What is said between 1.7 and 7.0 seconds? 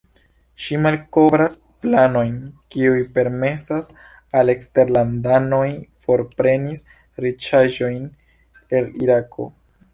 planojn, kiuj permesas al eksterlandanoj forprenis